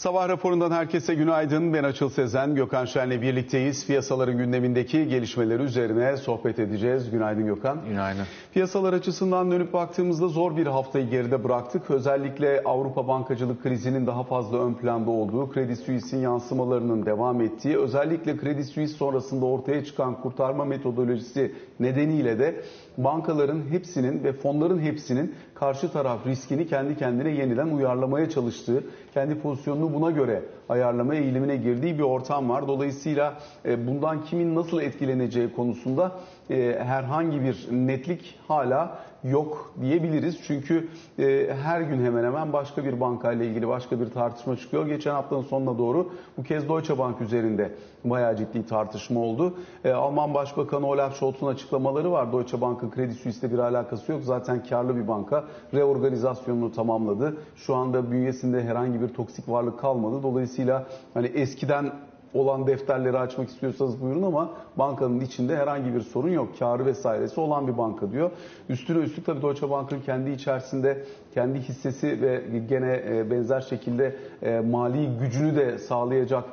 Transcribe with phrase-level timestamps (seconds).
[0.00, 1.74] Sabah raporundan herkese günaydın.
[1.74, 3.86] Ben Açıl Sezen, Gökhan Şen'le birlikteyiz.
[3.86, 7.10] Piyasaların gündemindeki gelişmeleri üzerine sohbet edeceğiz.
[7.10, 7.78] Günaydın Gökhan.
[7.88, 8.22] Günaydın.
[8.52, 11.90] Piyasalar açısından dönüp baktığımızda zor bir haftayı geride bıraktık.
[11.90, 18.40] Özellikle Avrupa bankacılık krizinin daha fazla ön planda olduğu, Credit Suisse'in yansımalarının devam ettiği, özellikle
[18.40, 22.62] Credit Suisse sonrasında ortaya çıkan kurtarma metodolojisi nedeniyle de
[22.98, 28.84] bankaların hepsinin ve fonların hepsinin karşı taraf riskini kendi kendine yeniden uyarlamaya çalıştığı,
[29.14, 32.68] kendi pozisyonunu buna göre ayarlama eğilimine girdiği bir ortam var.
[32.68, 33.34] Dolayısıyla
[33.64, 36.12] e, bundan kimin nasıl etkileneceği konusunda
[36.50, 40.38] e, herhangi bir netlik hala yok diyebiliriz.
[40.46, 40.88] Çünkü
[41.18, 44.86] e, her gün hemen hemen başka bir bankayla ilgili başka bir tartışma çıkıyor.
[44.86, 47.74] Geçen haftanın sonuna doğru bu kez Deutsche Bank üzerinde
[48.04, 49.54] bayağı ciddi tartışma oldu.
[49.84, 52.32] E, Alman Başbakanı Olaf Scholz'un açıklamaları var.
[52.32, 54.20] Deutsche Bank'ın Credit Suisse'le bir alakası yok.
[54.24, 55.44] Zaten karlı bir banka.
[55.74, 57.36] Reorganizasyonunu tamamladı.
[57.56, 60.22] Şu anda bünyesinde herhangi bir toksik varlık kalmadı.
[60.22, 61.92] Dolayısıyla hani eskiden
[62.34, 66.58] olan defterleri açmak istiyorsanız buyurun ama bankanın içinde herhangi bir sorun yok.
[66.58, 68.30] Karı vesairesi olan bir banka diyor.
[68.68, 74.60] Üstüne üstlük tabii Deutsche Bank'ın kendi içerisinde kendi hissesi ve gene e, benzer şekilde e,
[74.60, 76.44] mali gücünü de sağlayacak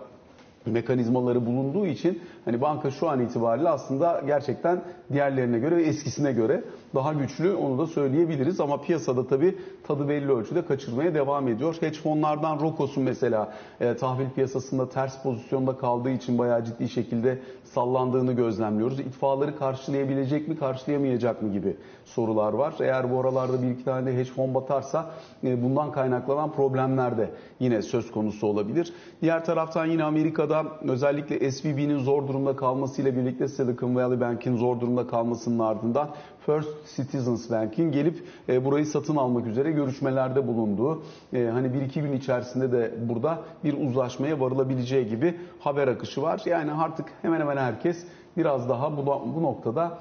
[0.65, 4.81] mekanizmaları bulunduğu için hani banka şu an itibariyle aslında gerçekten
[5.13, 6.63] diğerlerine göre ve eskisine göre
[6.95, 11.77] daha güçlü onu da söyleyebiliriz ama piyasada tabii tadı belli ölçüde kaçırmaya devam ediyor.
[11.79, 18.33] Hedge fonlardan Rokos'un mesela e, tahvil piyasasında ters pozisyonda kaldığı için bayağı ciddi şekilde sallandığını
[18.33, 18.99] gözlemliyoruz.
[18.99, 22.73] İtfaları karşılayabilecek mi, karşılayamayacak mı gibi sorular var.
[22.79, 25.11] Eğer bu aralarda bir iki tane de hedge fon batarsa
[25.43, 28.93] e, bundan kaynaklanan problemler de yine söz konusu olabilir.
[29.21, 34.96] Diğer taraftan yine Amerika'da özellikle SVB'nin zor durumda kalmasıyla birlikte Silicon Valley Bank'in zor durumda
[35.05, 36.09] kalmasının ardından
[36.45, 41.03] First Citizens Bank'in gelip e, burayı satın almak üzere görüşmelerde bulunduğu,
[41.33, 46.41] e, hani bir iki gün içerisinde de burada bir uzlaşmaya varılabileceği gibi haber akışı var.
[46.45, 48.05] Yani artık hemen hemen herkes
[48.37, 49.97] biraz daha bu, bu noktada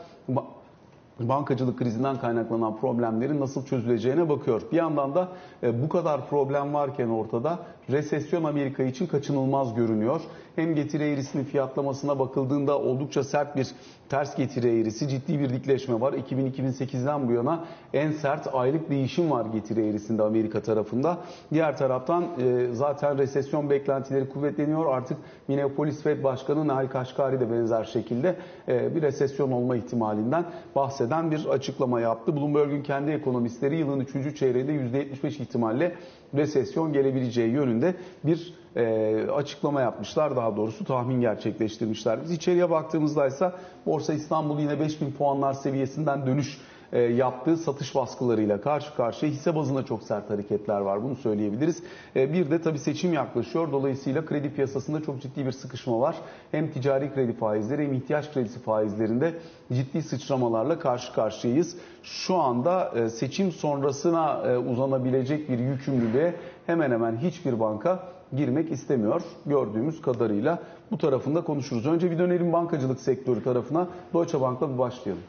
[1.21, 4.63] bankacılık krizinden kaynaklanan problemlerin nasıl çözüleceğine bakıyor.
[4.73, 5.29] Bir yandan da
[5.63, 7.59] e, bu kadar problem varken ortada
[7.91, 10.21] resesyon Amerika için kaçınılmaz görünüyor.
[10.57, 13.67] Hem getiri eğrisinin fiyatlamasına bakıldığında oldukça sert bir
[14.09, 16.13] ters getiri eğrisi, ciddi bir dikleşme var.
[16.13, 21.19] 2000-2008'den bu yana en sert aylık değişim var getiri eğrisinde Amerika tarafında.
[21.53, 24.87] Diğer taraftan e, zaten resesyon beklentileri kuvvetleniyor.
[24.87, 25.19] Artık
[25.49, 28.37] Minneapolis Fed Başkanı Nahal Kaşkari de benzer şekilde
[28.69, 30.45] e, bir resesyon olma ihtimalinden
[30.77, 32.37] bahseden bir açıklama yaptı.
[32.37, 34.37] Bloomberg'un kendi ekonomistleri yılın 3.
[34.39, 35.95] çeyreğinde %75 ihtimalle
[36.35, 37.95] resesyon gelebileceği yönünde
[38.25, 40.37] bir e, açıklama yapmışlar.
[40.37, 42.23] Daha doğrusu tahmin gerçekleştirmişler.
[42.23, 43.53] Biz içeriye baktığımızda ise
[43.87, 46.59] Borsa İstanbul yine 5000 puanlar seviyesinden dönüş
[46.93, 51.03] e, yaptığı satış baskılarıyla karşı karşıya hisse bazında çok sert hareketler var.
[51.03, 51.83] Bunu söyleyebiliriz.
[52.17, 53.73] E, bir de tabii seçim yaklaşıyor.
[53.73, 56.17] Dolayısıyla kredi piyasasında çok ciddi bir sıkışma var.
[56.51, 59.35] Hem ticari kredi faizleri hem ihtiyaç kredisi faizlerinde
[59.73, 61.77] ciddi sıçramalarla karşı karşıyayız.
[62.03, 66.35] Şu anda e, seçim sonrasına uzanabilecek bir yükümlülüğe
[66.67, 70.59] hemen hemen hiçbir banka girmek istemiyor gördüğümüz kadarıyla.
[70.91, 71.87] Bu tarafında konuşuruz.
[71.87, 73.89] Önce bir dönelim bankacılık sektörü tarafına.
[74.15, 75.23] Deutsche Bank'la bir başlayalım.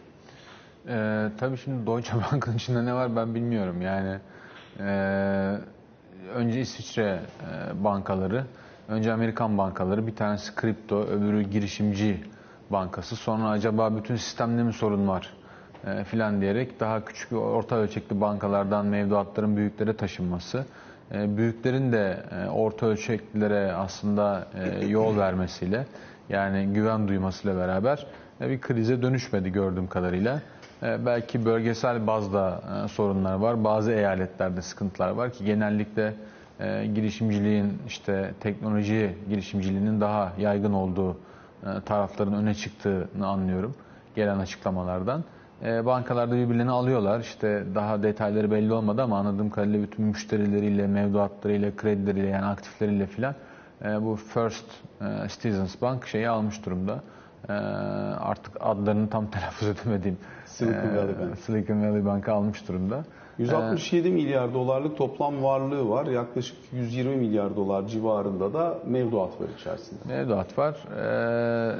[0.89, 3.81] Ee, tabii şimdi Deutsche Bank'ın içinde ne var ben bilmiyorum.
[3.81, 4.19] Yani
[4.79, 4.89] e,
[6.35, 8.45] önce İsviçre e, bankaları,
[8.87, 12.23] önce Amerikan bankaları, bir tanesi kripto, öbürü girişimci
[12.69, 13.15] bankası.
[13.15, 15.33] Sonra acaba bütün sistemde mi sorun var
[15.87, 20.65] e, filan diyerek daha küçük orta ölçekli bankalardan mevduatların büyüklere taşınması.
[21.11, 25.85] E, büyüklerin de e, orta ölçeklilere aslında e, yol vermesiyle
[26.29, 28.07] yani güven duymasıyla beraber
[28.41, 30.41] bir krize dönüşmedi gördüğüm kadarıyla.
[30.81, 32.61] Belki bölgesel bazda
[32.91, 33.63] sorunlar var.
[33.63, 36.13] Bazı eyaletlerde sıkıntılar var ki genellikle
[36.95, 41.17] girişimciliğin işte teknoloji girişimciliğinin daha yaygın olduğu
[41.85, 43.75] tarafların öne çıktığını anlıyorum
[44.15, 45.23] gelen açıklamalardan.
[45.65, 47.19] E, bankalarda birbirlerini alıyorlar.
[47.19, 53.35] İşte daha detayları belli olmadı ama anladığım kadarıyla bütün müşterileriyle, mevduatlarıyla, kredileriyle yani aktifleriyle filan
[53.85, 54.65] e, bu First
[55.01, 56.99] e, Citizens Bank şeyi almış durumda.
[57.49, 61.37] E, artık adlarını tam telaffuz edemediğim Silicon Valley Bank.
[61.37, 63.03] Silicon Valley Bank'ı almış durumda.
[63.37, 66.05] 167 milyar dolarlık toplam varlığı var.
[66.05, 69.99] Yaklaşık 120 milyar dolar civarında da mevduat var içerisinde.
[70.05, 70.75] Mevduat var.
[70.97, 71.79] Ee,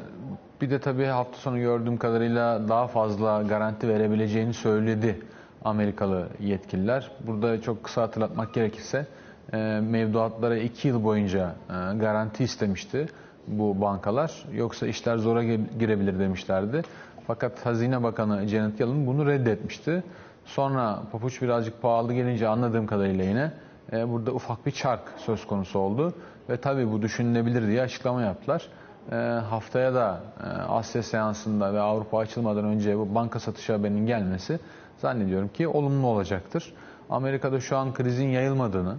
[0.61, 5.19] bir de tabii hafta sonu gördüğüm kadarıyla daha fazla garanti verebileceğini söyledi
[5.65, 7.11] Amerikalı yetkililer.
[7.27, 9.07] Burada çok kısa hatırlatmak gerekirse
[9.53, 13.07] e, mevduatlara 2 yıl boyunca e, garanti istemişti
[13.47, 14.45] bu bankalar.
[14.53, 15.43] Yoksa işler zora
[15.79, 16.81] girebilir demişlerdi.
[17.27, 20.03] Fakat Hazine Bakanı Janet Yellen bunu reddetmişti.
[20.45, 23.51] Sonra papuç birazcık pahalı gelince anladığım kadarıyla yine
[23.93, 26.13] e, burada ufak bir çark söz konusu oldu.
[26.49, 28.67] Ve tabii bu düşünülebilir diye açıklama yaptılar.
[29.11, 29.15] E,
[29.49, 34.59] haftaya da e, Asya seansında ve Avrupa açılmadan önce bu banka satışı haberinin gelmesi
[34.97, 36.73] zannediyorum ki olumlu olacaktır.
[37.09, 38.95] Amerika'da şu an krizin yayılmadığını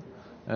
[0.49, 0.55] e,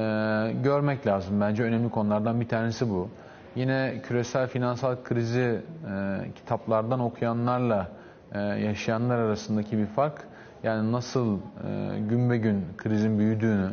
[0.62, 1.40] görmek lazım.
[1.40, 3.08] Bence önemli konulardan bir tanesi bu.
[3.56, 7.88] Yine küresel finansal krizi e, kitaplardan okuyanlarla
[8.32, 10.24] e, yaşayanlar arasındaki bir fark
[10.62, 11.40] yani nasıl e,
[12.08, 13.70] gün be gün krizin büyüdüğünü,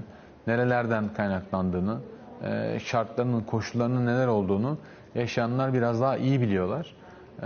[0.47, 1.97] nerelerden kaynaklandığını,
[2.43, 4.77] e, şartlarının, koşullarının neler olduğunu
[5.15, 6.95] yaşayanlar biraz daha iyi biliyorlar.
[7.41, 7.45] E,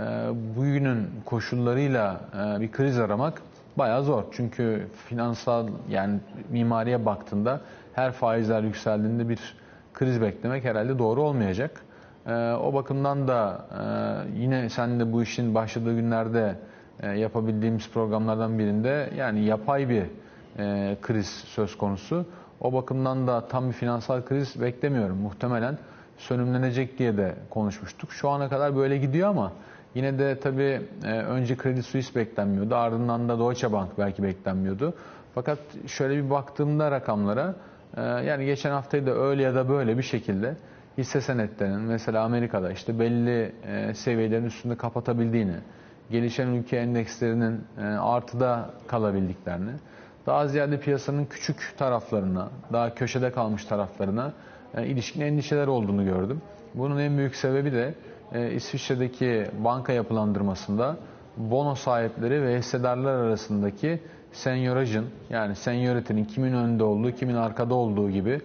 [0.56, 3.42] bugünün koşullarıyla e, bir kriz aramak
[3.76, 4.24] bayağı zor.
[4.32, 6.18] Çünkü finansal yani
[6.50, 7.60] mimariye baktığında
[7.92, 9.56] her faizler yükseldiğinde bir
[9.94, 11.84] kriz beklemek herhalde doğru olmayacak.
[12.26, 16.56] E, o bakımdan da e, yine sen de bu işin başladığı günlerde
[17.00, 20.04] e, yapabildiğimiz programlardan birinde yani yapay bir
[20.58, 22.26] e, kriz söz konusu.
[22.60, 25.16] O bakımdan da tam bir finansal kriz beklemiyorum.
[25.16, 25.78] Muhtemelen
[26.18, 28.12] sönümlenecek diye de konuşmuştuk.
[28.12, 29.52] Şu ana kadar böyle gidiyor ama
[29.94, 32.74] yine de tabii e, önce Credit Suisse beklenmiyordu.
[32.74, 34.94] Ardından da Deutsche Bank belki beklenmiyordu.
[35.34, 37.54] Fakat şöyle bir baktığımda rakamlara
[38.26, 40.54] yani geçen haftayı da öyle ya da böyle bir şekilde
[40.98, 43.52] hisse senetlerinin mesela Amerika'da işte belli
[43.94, 45.56] seviyelerin üstünde kapatabildiğini,
[46.10, 49.72] gelişen ülke endekslerinin e, artıda kalabildiklerini,
[50.26, 54.32] daha ziyade piyasanın küçük taraflarına, daha köşede kalmış taraflarına
[54.74, 56.42] e, ilişkin endişeler olduğunu gördüm.
[56.74, 57.94] Bunun en büyük sebebi de
[58.32, 60.96] e, İsviçre'deki banka yapılandırmasında
[61.36, 64.00] bono sahipleri ve hissedarlar arasındaki
[64.32, 68.40] senyorajın yani seniority'nin kimin önde olduğu, kimin arkada olduğu gibi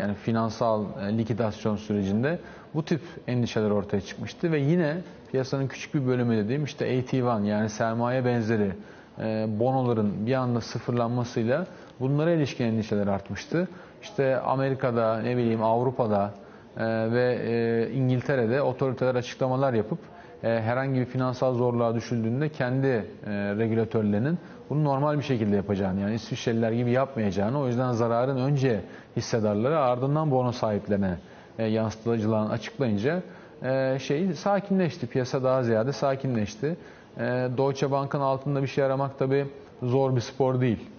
[0.00, 0.84] yani finansal
[1.18, 2.38] likidasyon sürecinde
[2.74, 4.96] bu tip endişeler ortaya çıkmıştı ve yine
[5.30, 8.72] piyasanın küçük bir bölümü dediğim işte AT1 yani sermaye benzeri
[9.18, 11.66] e, bonoların bir anda sıfırlanmasıyla
[12.00, 13.68] bunlara ilişkin endişeler artmıştı.
[14.02, 16.34] İşte Amerika'da ne bileyim Avrupa'da
[16.76, 19.98] e, ve e, İngiltere'de otoriteler açıklamalar yapıp
[20.42, 24.38] e, herhangi bir finansal zorluğa düşüldüğünde kendi e, regülatörlerinin
[24.70, 28.80] bunu normal bir şekilde yapacağını yani İsviçreliler gibi yapmayacağını o yüzden zararın önce
[29.16, 31.18] hissedarlara ardından bono sahiplerine
[31.58, 33.22] e, yansıtıcılan açıklayınca
[33.62, 35.06] e, şey sakinleşti.
[35.06, 36.76] Piyasa daha ziyade sakinleşti.
[37.16, 37.22] E,
[37.56, 39.46] Deutsche Bank'ın altında bir şey aramak tabi
[39.82, 40.90] zor bir spor değil.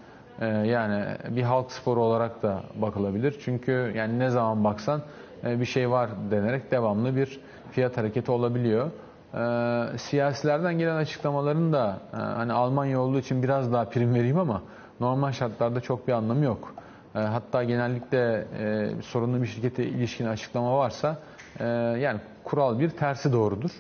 [0.41, 3.35] E, yani bir halk sporu olarak da bakılabilir.
[3.45, 5.01] Çünkü yani ne zaman baksan
[5.43, 7.39] e, bir şey var denerek devamlı bir
[7.71, 8.91] fiyat hareketi olabiliyor.
[9.33, 14.61] E, siyasilerden gelen açıklamaların da e, hani Almanya olduğu için biraz daha prim vereyim ama
[14.99, 16.73] normal şartlarda çok bir anlamı yok.
[17.15, 21.17] E, hatta genellikle e, sorunlu bir şirkete ilişkin açıklama varsa
[21.59, 21.65] e,
[21.99, 23.71] yani kural bir tersi doğrudur.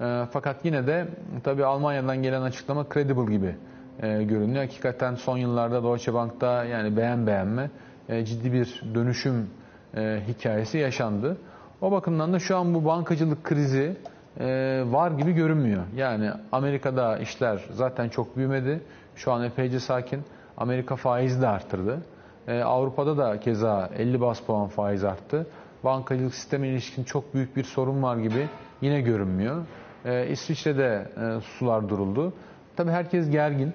[0.00, 1.08] E, fakat yine de
[1.44, 3.56] tabii Almanya'dan gelen açıklama credible gibi
[4.02, 4.64] e, görünüyor.
[4.64, 7.70] Hakikaten son yıllarda Deutsche Bank'ta yani beğen beğenme
[8.08, 9.50] e, ciddi bir dönüşüm
[9.96, 11.36] e, hikayesi yaşandı.
[11.80, 13.96] O bakımdan da şu an bu bankacılık krizi
[14.40, 14.46] e,
[14.86, 15.82] var gibi görünmüyor.
[15.96, 18.82] Yani Amerika'da işler zaten çok büyümedi.
[19.16, 20.22] Şu an epeyce sakin.
[20.56, 22.02] Amerika faizi de arttırdı.
[22.48, 25.46] E, Avrupa'da da keza 50 bas puan faiz arttı
[25.84, 28.48] bankacılık sistemi ilişkin çok büyük bir sorun var gibi
[28.80, 29.66] yine görünmüyor.
[30.04, 32.32] E, İsviçre'de e, sular duruldu.
[32.76, 33.74] Tabii herkes gergin.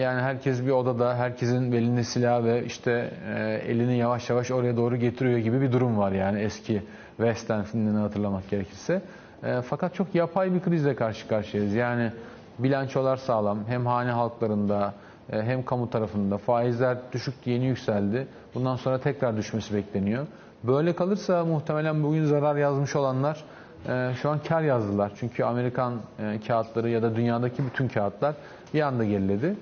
[0.00, 4.96] Yani herkes bir odada, herkesin belinde silah ve işte e, elini yavaş yavaş oraya doğru
[4.96, 6.82] getiriyor gibi bir durum var yani eski
[7.16, 9.02] Western filmlerini hatırlamak gerekirse.
[9.44, 11.74] E, fakat çok yapay bir krizle karşı karşıyayız.
[11.74, 12.12] Yani
[12.58, 13.58] bilançolar sağlam.
[13.68, 14.94] Hem hane halklarında
[15.32, 18.26] e, hem kamu tarafında faizler düşük yeni yükseldi.
[18.54, 20.26] Bundan sonra tekrar düşmesi bekleniyor.
[20.64, 23.44] Böyle kalırsa muhtemelen bugün zarar yazmış olanlar
[23.88, 25.12] e, şu an kar yazdılar.
[25.20, 28.34] Çünkü Amerikan e, kağıtları ya da dünyadaki bütün kağıtlar
[28.74, 29.56] bir anda geriledi.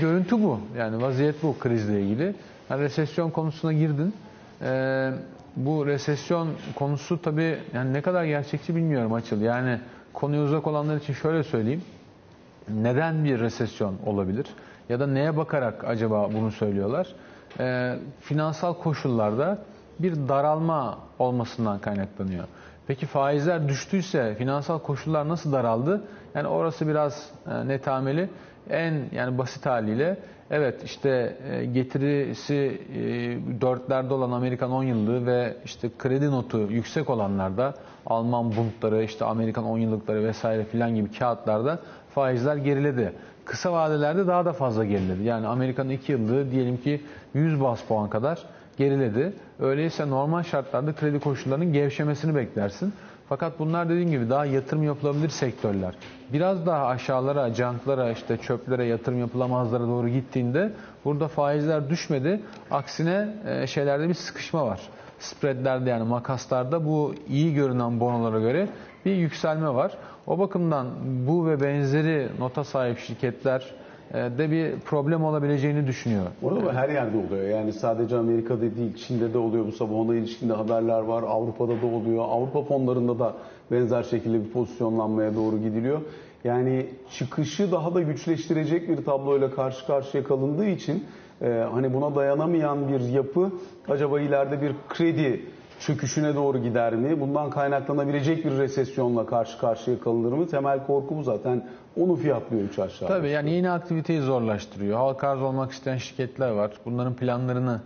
[0.00, 0.60] Görüntü bu.
[0.78, 2.34] Yani vaziyet bu krizle ilgili.
[2.70, 4.14] Yani resesyon konusuna girdin.
[5.56, 9.40] Bu resesyon konusu tabii yani ne kadar gerçekçi bilmiyorum açıl.
[9.40, 9.80] Yani
[10.12, 11.82] konuya uzak olanlar için şöyle söyleyeyim.
[12.68, 14.46] Neden bir resesyon olabilir?
[14.88, 17.08] Ya da neye bakarak acaba bunu söylüyorlar?
[17.60, 19.58] E, finansal koşullarda
[19.98, 22.44] bir daralma olmasından kaynaklanıyor.
[22.86, 26.04] Peki faizler düştüyse finansal koşullar nasıl daraldı?
[26.34, 28.30] Yani orası biraz e, netameli.
[28.70, 30.16] En yani basit haliyle
[30.52, 33.00] evet işte e, getirisi e,
[33.60, 37.74] dörtlerde olan Amerikan 10 yıllığı ve işte kredi notu yüksek olanlarda
[38.06, 41.78] Alman bundları işte Amerikan 10 yıllıkları vesaire filan gibi kağıtlarda
[42.14, 43.12] faizler geriledi.
[43.44, 45.22] Kısa vadelerde daha da fazla geriledi.
[45.22, 47.00] Yani Amerikan 2 yıllığı diyelim ki
[47.34, 48.38] 100 bas puan kadar
[48.78, 49.32] geriledi.
[49.62, 52.92] Öyleyse normal şartlarda kredi koşullarının gevşemesini beklersin.
[53.28, 55.94] Fakat bunlar dediğim gibi daha yatırım yapılabilir sektörler.
[56.32, 60.72] Biraz daha aşağılara, canklara, işte çöplere, yatırım yapılamazlara doğru gittiğinde
[61.04, 62.40] burada faizler düşmedi.
[62.70, 64.80] Aksine e, şeylerde bir sıkışma var.
[65.18, 68.68] Spreadlerde yani makaslarda bu iyi görünen bonolara göre
[69.04, 69.92] bir yükselme var.
[70.26, 70.86] O bakımdan
[71.26, 73.74] bu ve benzeri nota sahip şirketler
[74.12, 76.26] de bir problem olabileceğini düşünüyor.
[76.42, 77.48] Orada bu her yerde oluyor.
[77.48, 79.66] Yani sadece Amerika'da değil, Çin'de de oluyor.
[79.66, 81.22] Bu sabah ona ilişkin de haberler var.
[81.22, 82.24] Avrupa'da da oluyor.
[82.28, 83.34] Avrupa fonlarında da
[83.70, 86.00] benzer şekilde bir pozisyonlanmaya doğru gidiliyor.
[86.44, 91.04] Yani çıkışı daha da güçleştirecek bir tabloyla karşı karşıya kalındığı için
[91.42, 93.50] e, hani buna dayanamayan bir yapı
[93.88, 95.40] acaba ileride bir kredi
[95.86, 97.20] çöküşüne doğru gider mi?
[97.20, 100.46] Bundan kaynaklanabilecek bir resesyonla karşı karşıya kalınır mı?
[100.46, 101.68] Temel korku bu zaten.
[102.00, 103.08] Onu fiyatlıyor üç aşağı.
[103.08, 104.98] Tabii yani yeni aktiviteyi zorlaştırıyor.
[104.98, 106.70] Halka arz olmak isteyen şirketler var.
[106.84, 107.80] Bunların planlarını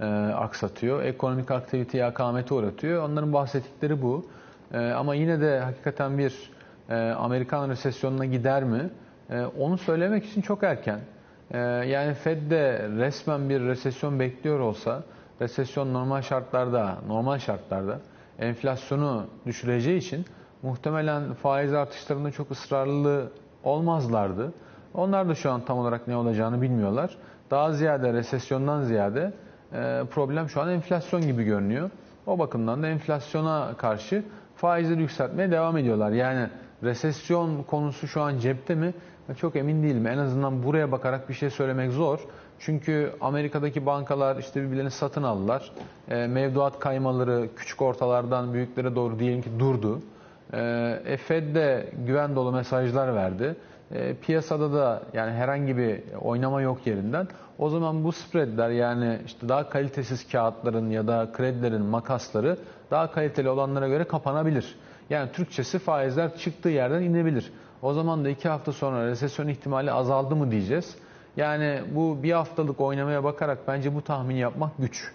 [0.00, 0.04] e,
[0.34, 1.02] aksatıyor.
[1.02, 3.08] Ekonomik aktiviteyi akamete uğratıyor.
[3.08, 4.26] Onların bahsettikleri bu.
[4.74, 6.50] E, ama yine de hakikaten bir
[6.90, 8.90] e, Amerikan resesyonuna gider mi?
[9.30, 11.00] E, onu söylemek için çok erken.
[11.50, 15.02] E, yani Fed de resmen bir resesyon bekliyor olsa
[15.40, 18.00] resesyon normal şartlarda, normal şartlarda
[18.38, 20.24] enflasyonu düşüreceği için
[20.62, 23.32] muhtemelen faiz artışlarında çok ısrarlı
[23.64, 24.52] olmazlardı.
[24.94, 27.16] Onlar da şu an tam olarak ne olacağını bilmiyorlar.
[27.50, 29.32] Daha ziyade resesyondan ziyade
[29.72, 31.90] e, problem şu an enflasyon gibi görünüyor.
[32.26, 34.24] O bakımdan da enflasyona karşı
[34.56, 36.10] faizleri yükseltmeye devam ediyorlar.
[36.10, 36.48] Yani
[36.82, 38.94] resesyon konusu şu an cepte mi?
[39.36, 40.06] Çok emin değilim.
[40.06, 42.20] En azından buraya bakarak bir şey söylemek zor.
[42.60, 45.72] Çünkü Amerika'daki bankalar işte birbirlerini satın aldılar.
[46.08, 50.00] E, mevduat kaymaları küçük ortalardan büyüklere doğru diyelim ki durdu.
[50.52, 53.56] E, Fed de güven dolu mesajlar verdi.
[53.90, 57.28] E, piyasada da yani herhangi bir oynama yok yerinden.
[57.58, 62.56] O zaman bu spreadler yani işte daha kalitesiz kağıtların ya da kredilerin makasları
[62.90, 64.76] daha kaliteli olanlara göre kapanabilir.
[65.10, 67.52] Yani Türkçesi faizler çıktığı yerden inebilir.
[67.82, 70.96] O zaman da iki hafta sonra resesyon ihtimali azaldı mı diyeceğiz.
[71.36, 75.12] Yani bu bir haftalık oynamaya bakarak bence bu tahmini yapmak güç.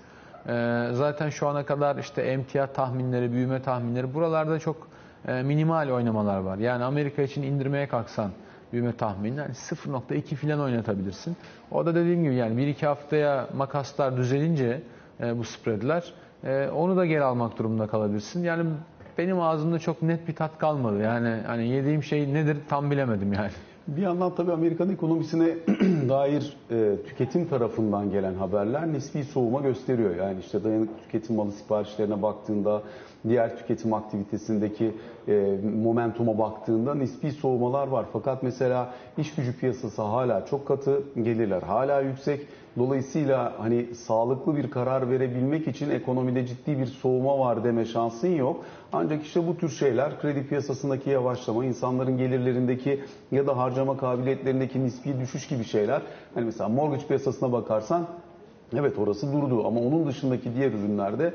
[0.48, 4.88] Ee, zaten şu ana kadar işte emtia tahminleri, büyüme tahminleri buralarda çok
[5.28, 6.58] e, minimal oynamalar var.
[6.58, 8.32] Yani Amerika için indirmeye kalksan
[8.74, 11.38] büyüme tahmini yani 0.2 filan oynatabilirsin.
[11.72, 14.82] O da dediğim gibi yani 1-2 haftaya makaslar düzelince
[15.20, 18.44] e, bu spreadler e, onu da geri almak durumunda kalabilirsin.
[18.44, 18.70] Yani
[19.18, 21.02] benim ağzımda çok net bir tat kalmadı.
[21.02, 23.52] Yani hani yediğim şey nedir tam bilemedim yani.
[23.88, 25.46] Bir yandan tabii Amerikan ekonomisine
[26.10, 30.16] dair e, tüketim tarafından gelen haberler nispi soğuma gösteriyor.
[30.16, 32.82] Yani işte dayanık tüketim malı siparişlerine baktığında,
[33.28, 34.92] diğer tüketim aktivitesindeki
[35.28, 38.06] e, momentuma baktığında nispi soğumalar var.
[38.14, 42.48] Fakat mesela iş gücü piyasası hala çok katı, gelirler hala yüksek.
[42.78, 48.66] Dolayısıyla hani sağlıklı bir karar verebilmek için ekonomide ciddi bir soğuma var deme şansın yok.
[48.94, 55.20] Ancak işte bu tür şeyler kredi piyasasındaki yavaşlama, insanların gelirlerindeki ya da harcama kabiliyetlerindeki nispi
[55.20, 56.02] düşüş gibi şeyler.
[56.34, 58.08] Hani mesela mortgage piyasasına bakarsan
[58.74, 61.34] Evet orası durdu ama onun dışındaki diğer ürünlerde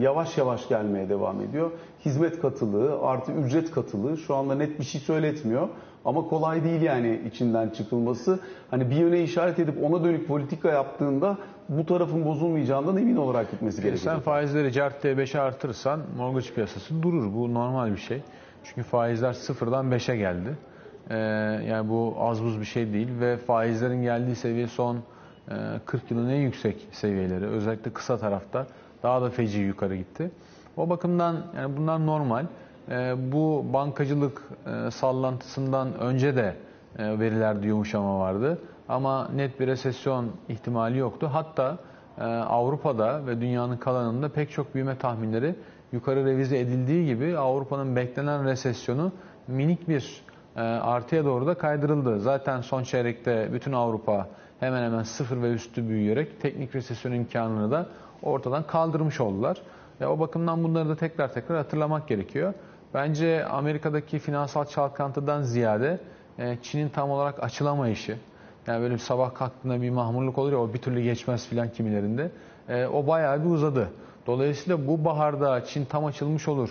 [0.00, 1.70] yavaş yavaş gelmeye devam ediyor.
[2.04, 5.68] Hizmet katılığı artı ücret katılığı şu anda net bir şey söyletmiyor.
[6.04, 8.40] Ama kolay değil yani içinden çıkılması.
[8.70, 11.38] Hani bir yöne işaret edip ona dönük politika yaptığında
[11.68, 14.14] bu tarafın bozulmayacağından emin olarak gitmesi gerekiyor.
[14.14, 17.34] Sen faizleri cart diye 5'e artırırsan mortgage piyasası durur.
[17.34, 18.22] Bu normal bir şey.
[18.64, 20.56] Çünkü faizler sıfırdan 5'e geldi.
[21.10, 21.16] Ee,
[21.68, 24.98] yani bu az buz bir şey değil ve faizlerin geldiği seviye son
[25.86, 27.46] 40 e, yılın en yüksek seviyeleri.
[27.46, 28.66] Özellikle kısa tarafta
[29.02, 30.30] daha da feci yukarı gitti.
[30.76, 32.46] O bakımdan yani bunlar normal.
[32.90, 36.56] E, bu bankacılık e, sallantısından önce de
[36.98, 38.58] verilerde yumuşama vardı.
[38.88, 41.30] Ama net bir resesyon ihtimali yoktu.
[41.32, 41.78] Hatta
[42.48, 45.54] Avrupa'da ve dünyanın kalanında pek çok büyüme tahminleri
[45.92, 49.12] yukarı revize edildiği gibi Avrupa'nın beklenen resesyonu
[49.48, 50.24] minik bir
[50.56, 52.20] artıya doğru da kaydırıldı.
[52.20, 54.28] Zaten son çeyrekte bütün Avrupa
[54.60, 57.86] hemen hemen sıfır ve üstü büyüyerek teknik resesyon imkanını da
[58.22, 59.62] ortadan kaldırmış oldular.
[60.00, 62.54] Ve o bakımdan bunları da tekrar tekrar hatırlamak gerekiyor.
[62.94, 66.00] Bence Amerika'daki finansal çalkantıdan ziyade
[66.38, 68.16] e, Çin'in tam olarak açılamayışı,
[68.66, 72.30] yani böyle sabah kalktığında bir mahmurluk olur ya o bir türlü geçmez filan kimilerinde.
[72.68, 73.88] E, o bayağı bir uzadı.
[74.26, 76.70] Dolayısıyla bu baharda Çin tam açılmış olur.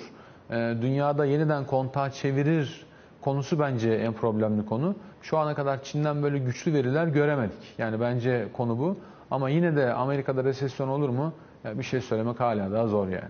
[0.50, 2.86] E, dünyada yeniden kontağı çevirir
[3.22, 4.96] konusu bence en problemli konu.
[5.22, 7.74] Şu ana kadar Çin'den böyle güçlü veriler göremedik.
[7.78, 8.98] Yani bence konu bu.
[9.32, 11.34] Ama yine de Amerika'da resesyon olur mu?
[11.64, 13.30] Ya bir şey söylemek hala daha zor yani.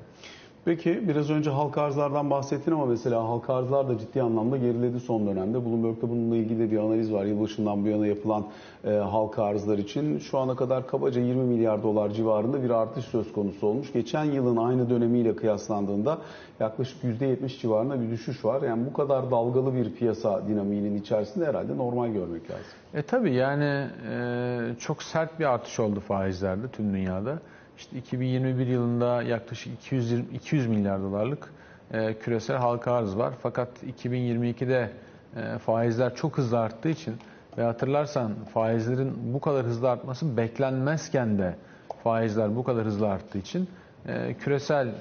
[0.68, 5.28] Peki biraz önce halka arzlardan bahsettin ama mesela halka arzlar da ciddi anlamda geriledi son
[5.28, 5.66] dönemde.
[5.66, 7.26] Bloomberg'da bununla ilgili bir analiz var.
[7.26, 8.46] Yılbaşından bu yana yapılan
[8.84, 13.34] e, halka arzlar için şu ana kadar kabaca 20 milyar dolar civarında bir artış söz
[13.34, 13.94] konusu olmuş.
[13.94, 16.18] Geçen yılın aynı dönemiyle kıyaslandığında
[16.60, 18.62] yaklaşık %70 civarında bir düşüş var.
[18.62, 22.66] Yani bu kadar dalgalı bir piyasa dinamiğinin içerisinde herhalde normal görmek lazım.
[22.94, 27.40] E tabii yani e, çok sert bir artış oldu faizlerde tüm dünyada.
[27.78, 31.54] İşte 2021 yılında yaklaşık 200, 200 milyar dolarlık
[31.92, 33.34] e, küresel halka arz var.
[33.42, 34.92] Fakat 2022'de
[35.36, 37.16] e, faizler çok hızlı arttığı için
[37.58, 41.56] ve hatırlarsan faizlerin bu kadar hızlı artması beklenmezken de
[42.04, 43.70] faizler bu kadar hızlı arttığı için
[44.08, 44.92] e, küresel e,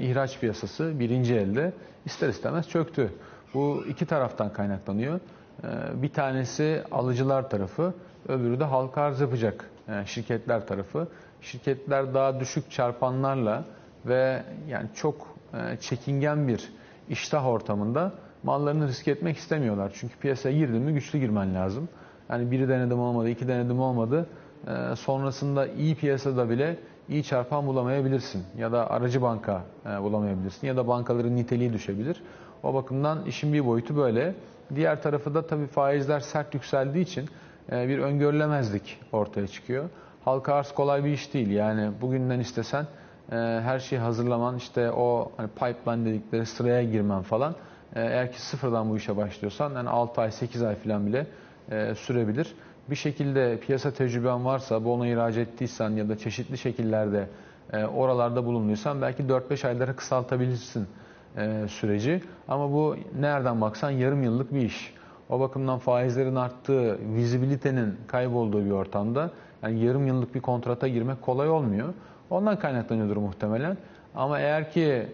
[0.00, 1.72] ihraç piyasası birinci elde
[2.04, 3.12] ister istemez çöktü.
[3.54, 5.20] Bu iki taraftan kaynaklanıyor.
[5.64, 7.94] E, bir tanesi alıcılar tarafı,
[8.28, 11.08] öbürü de halka arz yapacak e, şirketler tarafı
[11.40, 13.64] şirketler daha düşük çarpanlarla
[14.06, 16.72] ve yani çok e, çekingen bir
[17.08, 18.12] iştah ortamında
[18.42, 19.92] mallarını risk etmek istemiyorlar.
[19.94, 21.88] Çünkü piyasaya girdin mi güçlü girmen lazım.
[22.30, 24.26] Yani biri denedim olmadı, iki denedim olmadı.
[24.66, 26.78] E, sonrasında iyi piyasada bile
[27.08, 28.44] iyi çarpan bulamayabilirsin.
[28.58, 30.66] Ya da aracı banka e, bulamayabilirsin.
[30.66, 32.22] Ya da bankaların niteliği düşebilir.
[32.62, 34.34] O bakımdan işin bir boyutu böyle.
[34.74, 37.28] Diğer tarafı da tabii faizler sert yükseldiği için
[37.72, 39.84] bir öngörülemezlik ortaya çıkıyor
[40.26, 41.50] halka arz kolay bir iş değil.
[41.50, 42.86] Yani bugünden istesen
[43.32, 47.54] e, her şeyi hazırlaman, işte o hani pipeline dedikleri sıraya girmen falan.
[47.94, 51.26] E, eğer ki sıfırdan bu işe başlıyorsan yani 6 ay, 8 ay falan bile
[51.70, 52.54] e, sürebilir.
[52.90, 57.28] Bir şekilde piyasa tecrüben varsa, bu ona ihraç ettiysen ya da çeşitli şekillerde
[57.72, 60.86] e, oralarda bulunduysan belki 4-5 aylara kısaltabilirsin
[61.36, 62.22] e, süreci.
[62.48, 64.94] Ama bu nereden baksan yarım yıllık bir iş.
[65.28, 69.30] O bakımdan faizlerin arttığı, vizibilitenin kaybolduğu bir ortamda
[69.62, 71.94] yani yarım yıllık bir kontrata girmek kolay olmuyor.
[72.30, 73.76] Ondan kaynaklanıyordur muhtemelen.
[74.16, 75.06] Ama eğer ki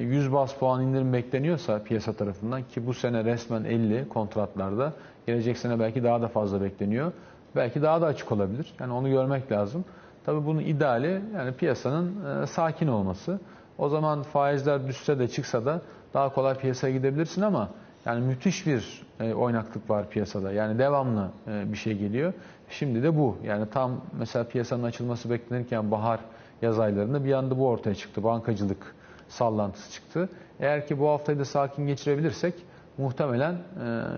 [0.00, 4.92] 100 e, bas puan indirim bekleniyorsa piyasa tarafından ki bu sene resmen 50 kontratlarda
[5.26, 7.12] gelecek sene belki daha da fazla bekleniyor.
[7.56, 8.74] Belki daha da açık olabilir.
[8.80, 9.84] Yani onu görmek lazım.
[10.26, 13.40] Tabii bunun ideali yani piyasanın e, sakin olması.
[13.78, 15.82] O zaman faizler düşse de çıksa da
[16.14, 17.68] daha kolay piyasaya gidebilirsin ama
[18.06, 20.52] yani müthiş bir e, oynaklık var piyasada.
[20.52, 22.32] Yani devamlı bir şey geliyor.
[22.70, 23.36] Şimdi de bu.
[23.44, 26.20] Yani tam mesela piyasanın açılması beklenirken bahar
[26.62, 28.24] yaz aylarında bir anda bu ortaya çıktı.
[28.24, 28.94] Bankacılık
[29.28, 30.28] sallantısı çıktı.
[30.60, 32.54] Eğer ki bu haftayı da sakin geçirebilirsek
[32.98, 33.56] muhtemelen e,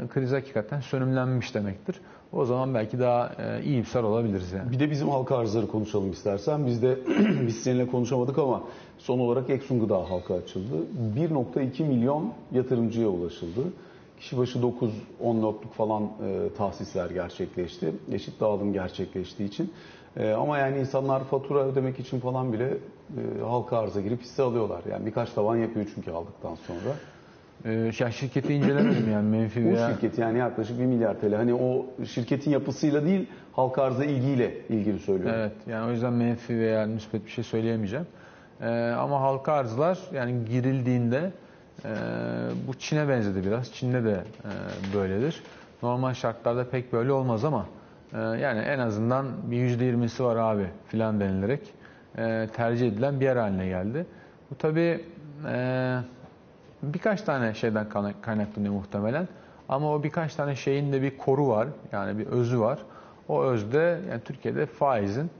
[0.08, 2.00] kriz hakikaten sönümlenmiş demektir.
[2.32, 4.72] O zaman belki daha e, iyimser olabiliriz yani.
[4.72, 6.66] Bir de bizim halka arzları konuşalım istersen.
[6.66, 6.98] Biz de
[7.46, 8.62] biz seninle konuşamadık ama
[8.98, 10.74] son olarak Eksun Gıda halka açıldı.
[11.16, 13.60] 1.2 milyon yatırımcıya ulaşıldı.
[14.20, 14.90] Kişi başı 9-10
[15.22, 17.92] notluk falan e, tahsisler gerçekleşti.
[18.12, 19.72] Eşit dağılım gerçekleştiği için.
[20.16, 24.82] E, ama yani insanlar fatura ödemek için falan bile e, halka arıza girip hisse alıyorlar.
[24.90, 26.94] Yani birkaç tavan yapıyor çünkü aldıktan sonra.
[27.64, 29.88] Ee, ya şirketi incelemedim yani menfi veya...
[29.88, 31.34] Bu şirket yani yaklaşık 1 milyar TL.
[31.34, 35.40] Hani o şirketin yapısıyla değil halka arıza ilgiyle ilgili söylüyorum.
[35.40, 38.06] Evet yani o yüzden menfi veya müspet bir şey söyleyemeyeceğim.
[38.60, 38.66] Ee,
[38.98, 41.32] ama halka arzlar yani girildiğinde
[41.84, 41.88] e,
[42.66, 43.72] bu Çin'e benzedi biraz.
[43.72, 44.50] Çin'de de e,
[44.94, 45.42] böyledir.
[45.82, 47.66] Normal şartlarda pek böyle olmaz ama
[48.12, 51.60] e, yani en azından bir %20'si var abi filan denilerek
[52.18, 54.06] e, tercih edilen bir yer haline geldi.
[54.50, 55.04] Bu tabii
[55.48, 55.98] e,
[56.82, 57.86] birkaç tane şeyden
[58.22, 59.28] kaynaklanıyor muhtemelen.
[59.68, 61.68] Ama o birkaç tane şeyin de bir koru var.
[61.92, 62.78] Yani bir özü var.
[63.28, 65.30] O özde yani Türkiye'de faizin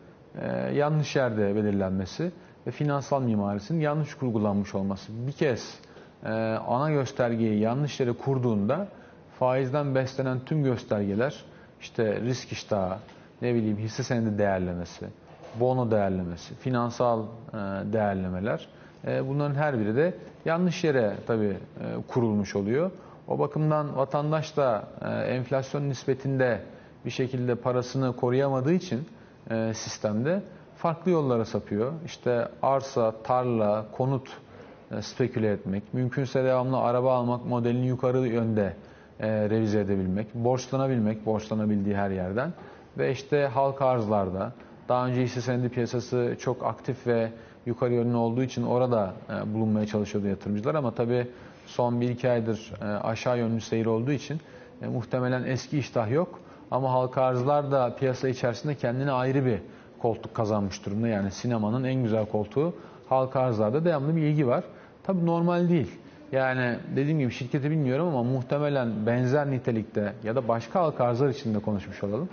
[0.43, 2.33] e, yanlış yerde belirlenmesi
[2.67, 5.13] ve finansal mimarisinin yanlış kurgulanmış olması.
[5.27, 5.79] Bir kez
[6.69, 8.89] ana göstergeyi yanlış yere kurduğunda
[9.39, 11.45] faizden beslenen tüm göstergeler
[11.81, 12.97] işte risk iştahı,
[13.43, 15.07] ne bileyim hisse senedi değerlemesi,
[15.61, 17.57] bono değerlemesi, finansal e,
[17.93, 18.69] değerlemeler
[19.07, 22.91] e, bunların her biri de yanlış yere tabii e, kurulmuş oluyor.
[23.29, 24.85] O bakımdan vatandaş da
[25.27, 26.61] enflasyon nispetinde
[27.05, 29.09] bir şekilde parasını koruyamadığı için
[29.73, 30.43] sistemde
[30.77, 31.93] farklı yollara sapıyor.
[32.07, 34.29] İşte arsa, tarla, konut
[35.01, 38.77] speküle etmek, mümkünse devamlı araba almak, modelini yukarı yönde
[39.21, 42.53] e, revize edebilmek, borçlanabilmek, borçlanabildiği her yerden
[42.99, 44.53] ve işte halk arzlarda
[44.89, 47.33] daha önce hisse senedi piyasası çok aktif ve
[47.67, 51.27] yukarı yönlü olduğu için orada e, bulunmaya çalışıyordu yatırımcılar ama tabii
[51.67, 54.41] son 1-2 aydır e, aşağı yönlü seyir olduğu için
[54.83, 59.59] e, muhtemelen eski iştah yok ama halka arzlar da piyasa içerisinde kendine ayrı bir
[59.99, 61.09] koltuk kazanmış durumda.
[61.09, 62.75] Yani sinemanın en güzel koltuğu
[63.09, 64.65] halka arzlarda devamlı bir ilgi var.
[65.03, 65.99] Tabii normal değil.
[66.33, 71.55] Yani dediğim gibi şirketi bilmiyorum ama muhtemelen benzer nitelikte ya da başka halka arzlar için
[71.55, 72.29] de konuşmuş olalım.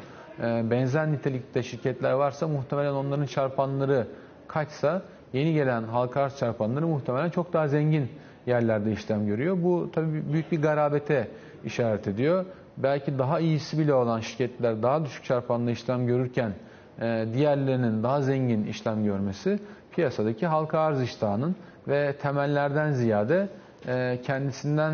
[0.69, 4.08] Benzer nitelikte şirketler varsa muhtemelen onların çarpanları
[4.47, 5.01] kaçsa
[5.34, 8.10] yeni gelen halka arz çarpanları muhtemelen çok daha zengin
[8.45, 9.58] yerlerde işlem görüyor.
[9.63, 11.27] Bu tabii büyük bir garabete
[11.65, 12.45] işaret ediyor.
[12.77, 16.53] Belki daha iyisi bile olan şirketler daha düşük çarpanlı işlem görürken
[17.01, 19.60] e, diğerlerinin daha zengin işlem görmesi
[19.97, 21.55] piyasadaki halka arz iştahının
[21.88, 23.49] ve temellerden ziyade
[23.88, 24.91] e, kendisinden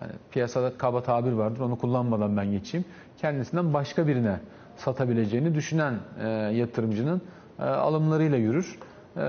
[0.00, 2.84] yani piyasada kaba tabir vardır onu kullanmadan ben geçeyim.
[3.18, 4.40] Kendisinden başka birine
[4.76, 7.22] satabileceğini düşünen e, yatırımcının
[7.58, 8.78] e, alımlarıyla yürür.
[9.16, 9.22] E,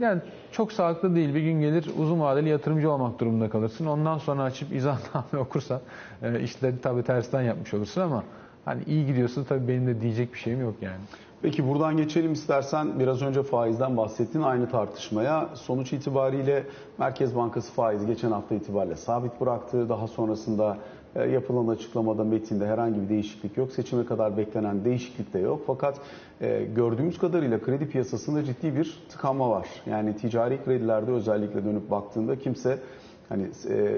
[0.00, 0.20] yani
[0.52, 1.34] çok sağlıklı değil.
[1.34, 3.86] Bir gün gelir uzun vadeli yatırımcı olmak durumunda kalırsın.
[3.86, 5.80] Ondan sonra açıp izahname okursan
[6.22, 8.24] e, işleri tabii tersten yapmış olursun ama
[8.64, 11.00] hani iyi gidiyorsun tabii benim de diyecek bir şeyim yok yani.
[11.42, 15.48] Peki buradan geçelim istersen biraz önce faizden bahsettin aynı tartışmaya.
[15.54, 16.64] Sonuç itibariyle
[16.98, 19.88] Merkez Bankası faizi geçen hafta itibariyle sabit bıraktı.
[19.88, 20.76] Daha sonrasında
[21.16, 23.72] e, yapılan açıklamada metinde herhangi bir değişiklik yok.
[23.72, 25.62] Seçime kadar beklenen değişiklik de yok.
[25.66, 26.00] Fakat
[26.40, 29.66] e, gördüğümüz kadarıyla kredi piyasasında ciddi bir tıkanma var.
[29.86, 32.78] Yani ticari kredilerde özellikle dönüp baktığında kimse
[33.28, 33.46] Hani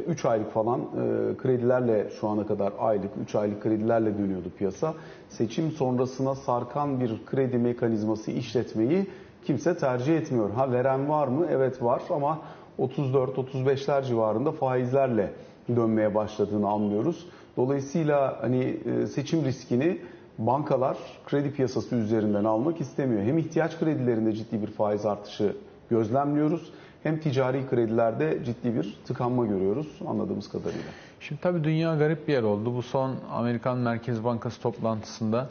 [0.08, 4.94] 3 e, aylık falan e, kredilerle şu ana kadar aylık 3 aylık kredilerle dönüyordu piyasa.
[5.28, 9.06] Seçim sonrasına sarkan bir kredi mekanizması işletmeyi
[9.44, 10.50] kimse tercih etmiyor.
[10.50, 11.46] Ha veren var mı?
[11.50, 12.38] Evet var ama
[12.78, 15.32] 34-35'ler civarında faizlerle
[15.76, 17.26] dönmeye başladığını anlıyoruz.
[17.56, 19.98] Dolayısıyla hani e, seçim riskini
[20.38, 23.22] bankalar kredi piyasası üzerinden almak istemiyor.
[23.22, 25.56] Hem ihtiyaç kredilerinde ciddi bir faiz artışı
[25.90, 30.90] gözlemliyoruz hem ticari kredilerde ciddi bir tıkanma görüyoruz anladığımız kadarıyla.
[31.20, 32.74] Şimdi tabii dünya garip bir yer oldu.
[32.74, 35.48] Bu son Amerikan Merkez Bankası toplantısında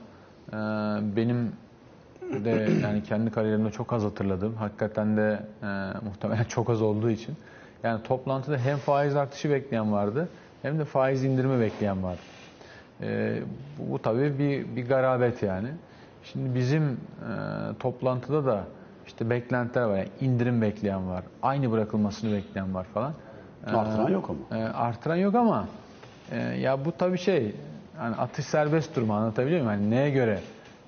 [0.50, 0.56] e,
[1.16, 1.52] benim
[2.46, 5.68] de yani kendi kariyerimde çok az hatırladığım, hakikaten de e,
[6.06, 7.36] muhtemelen çok az olduğu için
[7.84, 10.30] yani toplantıda hem faiz artışı bekleyen vardı
[10.62, 12.22] hem de faiz indirimi bekleyen vardı.
[13.02, 13.40] E,
[13.80, 15.68] bu, bu tabii bir, bir garabet yani.
[16.24, 16.98] Şimdi bizim e,
[17.80, 18.64] toplantıda da
[19.08, 19.98] işte beklentiler var.
[19.98, 21.24] Yani indirim bekleyen var.
[21.44, 23.14] Aynı bırakılmasını bekleyen var falan.
[23.66, 24.60] Artıran yok ama.
[24.60, 25.68] E, artıran yok ama
[26.32, 27.56] e, ya bu tabii şey
[27.98, 29.82] yani atış serbest durumu anlatabiliyor muyum?
[29.82, 30.40] Yani neye göre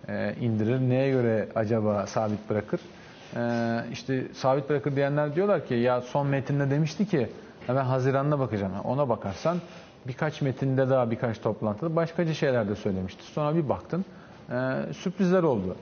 [0.07, 2.79] e, indirir, neye göre acaba sabit bırakır?
[3.35, 7.29] E, işte sabit bırakır diyenler diyorlar ki ya son metinde demişti ki
[7.69, 8.73] ben Haziran'da bakacağım.
[8.83, 9.57] Ona bakarsan
[10.07, 13.23] birkaç metinde daha birkaç toplantıda başkaca şeyler de söylemişti.
[13.23, 14.05] Sonra bir baktın
[14.51, 14.55] e,
[14.93, 15.75] sürprizler oldu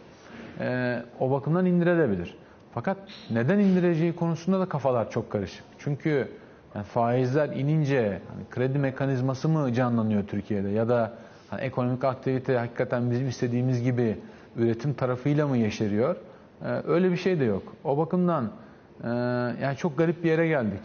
[0.59, 2.35] e, o bakımdan indirebilir.
[2.73, 2.97] Fakat
[3.29, 5.63] neden indireceği konusunda da kafalar çok karışık.
[5.79, 6.27] Çünkü
[6.75, 11.13] yani faizler inince hani kredi mekanizması mı canlanıyor Türkiye'de ya da
[11.49, 14.17] hani ekonomik aktivite hakikaten bizim istediğimiz gibi
[14.55, 16.15] üretim tarafıyla mı yeşeriyor?
[16.65, 17.63] Ee, öyle bir şey de yok.
[17.83, 18.51] O bakımdan
[19.03, 19.07] e,
[19.61, 20.81] yani çok garip bir yere geldik.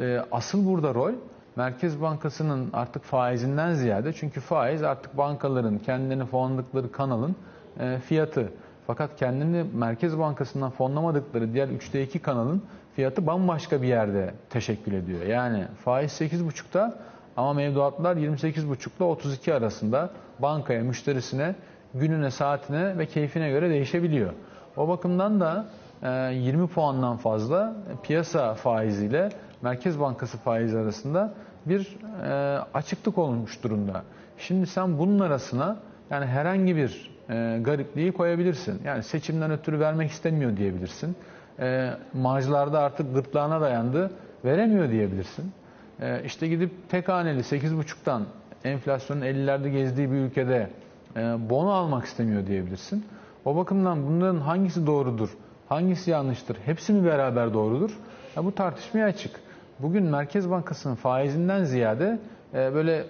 [0.00, 1.12] E, asıl burada rol
[1.56, 7.36] Merkez Bankası'nın artık faizinden ziyade çünkü faiz artık bankaların kendilerini fonladıkları kanalın
[7.80, 8.52] e, fiyatı.
[8.86, 12.62] Fakat kendini Merkez Bankası'ndan fonlamadıkları diğer 3'te 2 kanalın
[12.96, 15.22] fiyatı bambaşka bir yerde teşekkül ediyor.
[15.22, 16.98] Yani faiz 8,5'ta
[17.36, 21.54] ama mevduatlar 28,5 ile 32 arasında bankaya, müşterisine,
[21.94, 24.32] gününe, saatine ve keyfine göre değişebiliyor.
[24.76, 25.66] O bakımdan da
[26.02, 29.28] 20 e, puandan fazla piyasa faiziyle
[29.62, 31.34] Merkez Bankası faizi arasında
[31.66, 34.02] bir e, açıklık olmuş durumda.
[34.38, 35.76] Şimdi sen bunun arasına
[36.10, 38.80] yani herhangi bir e, garipliği koyabilirsin.
[38.84, 41.16] Yani seçimden ötürü vermek istemiyor diyebilirsin.
[41.58, 44.10] E, marjlarda artık gırtlağına dayandı,
[44.44, 45.52] veremiyor diyebilirsin.
[46.00, 48.22] E, işte gidip tek haneli 8,5'tan
[48.64, 50.70] enflasyonun 50'lerde gezdiği bir ülkede
[51.16, 53.04] e, bono almak istemiyor diyebilirsin.
[53.44, 55.36] O bakımdan bunların hangisi doğrudur,
[55.68, 57.98] hangisi yanlıştır, hepsi mi beraber doğrudur?
[58.36, 59.40] Ya bu tartışmaya açık.
[59.78, 62.18] Bugün Merkez Bankası'nın faizinden ziyade
[62.54, 63.04] e, böyle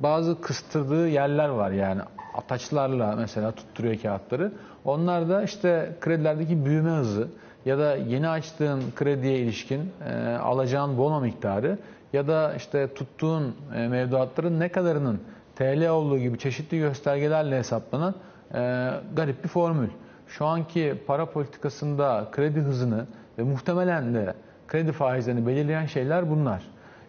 [0.00, 2.00] bazı kıstırdığı yerler var yani
[2.34, 4.52] ataçlarla mesela tutturuyor kağıtları.
[4.84, 7.28] Onlar da işte kredilerdeki büyüme hızı
[7.64, 11.78] ya da yeni açtığın krediye ilişkin e, alacağın bono miktarı
[12.12, 15.20] ya da işte tuttuğun e, mevduatların ne kadarının
[15.56, 18.14] TL olduğu gibi çeşitli göstergelerle hesaplanan
[18.54, 19.88] e, garip bir formül.
[20.28, 23.06] Şu anki para politikasında kredi hızını
[23.38, 24.34] ve muhtemelen de
[24.68, 26.62] kredi faizlerini belirleyen şeyler bunlar.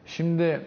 [0.06, 0.62] Şimdi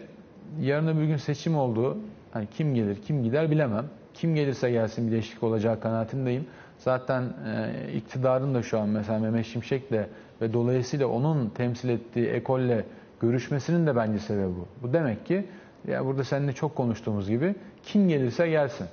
[0.59, 1.97] yarın öbür gün seçim oldu.
[2.31, 3.85] Hani kim gelir kim gider bilemem.
[4.19, 6.45] Kim gelirse gelsin bir değişiklik olacağı kanaatindeyim.
[6.77, 10.07] Zaten e, iktidarın da şu an mesela Mehmet Şimşek'le
[10.41, 12.85] ve dolayısıyla onun temsil ettiği ekolle
[13.21, 14.67] görüşmesinin de bence sebebi bu.
[14.81, 15.45] Bu demek ki
[15.87, 18.87] ya burada seninle çok konuştuğumuz gibi kim gelirse gelsin.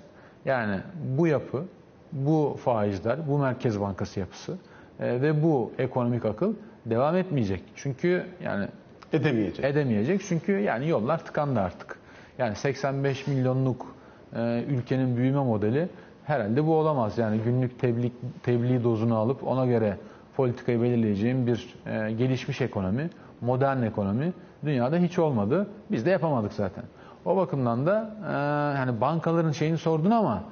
[0.44, 0.80] Yani
[1.18, 1.64] bu yapı,
[2.12, 4.58] bu faizler, bu Merkez Bankası yapısı
[5.00, 6.54] e, ve bu ekonomik akıl
[6.86, 7.62] devam etmeyecek.
[7.76, 8.68] Çünkü yani
[9.12, 9.64] edemeyecek.
[9.64, 10.20] Edemeyecek.
[10.28, 11.98] Çünkü yani yollar tıkandı artık.
[12.38, 13.95] Yani 85 milyonluk
[14.34, 15.88] e, ülkenin büyüme modeli
[16.24, 17.18] herhalde bu olamaz.
[17.18, 18.12] Yani günlük tebliğ,
[18.42, 19.96] tebliğ dozunu alıp ona göre
[20.36, 23.10] politikayı belirleyeceğin bir e, gelişmiş ekonomi,
[23.40, 24.32] modern ekonomi
[24.64, 25.66] dünyada hiç olmadı.
[25.90, 26.84] Biz de yapamadık zaten.
[27.24, 28.32] O bakımdan da e,
[28.78, 30.42] yani bankaların şeyini sordun ama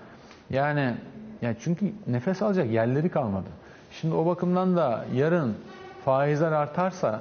[0.51, 0.95] yani
[1.43, 3.49] yani çünkü nefes alacak yerleri kalmadı.
[3.93, 5.55] Şimdi o bakımdan da yarın
[6.05, 7.21] faizler artarsa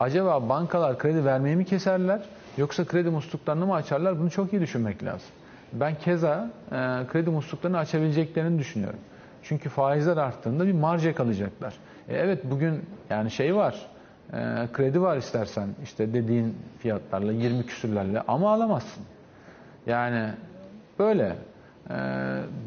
[0.00, 2.20] acaba bankalar kredi vermeyi mi keserler
[2.56, 4.20] yoksa kredi musluklarını mı açarlar?
[4.20, 5.28] Bunu çok iyi düşünmek lazım.
[5.72, 6.76] Ben keza e,
[7.12, 8.98] kredi musluklarını açabileceklerini düşünüyorum.
[9.42, 11.74] Çünkü faizler arttığında bir marj kalacaklar.
[12.08, 13.86] E, evet bugün yani şey var,
[14.32, 14.36] e,
[14.72, 19.04] kredi var istersen işte dediğin fiyatlarla 20 küsürlerle ama alamazsın.
[19.86, 20.30] Yani
[20.98, 21.36] böyle.
[21.90, 21.94] E,